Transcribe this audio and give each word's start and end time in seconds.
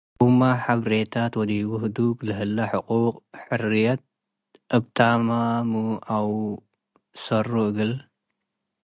አውመ 0.21 0.41
ሐብሬታት 0.63 1.33
ወዲቡ 1.39 1.69
ህዱግ 1.83 2.15
ለህለ 2.27 2.57
ሕቁቅ 2.71 3.15
ወ 3.15 3.17
ሕርያት 3.41 4.01
እብ 4.75 4.83
ተማሙ 4.97 5.73
አው 6.15 6.29
ሰሩ 7.23 7.51
እግል 7.67 7.93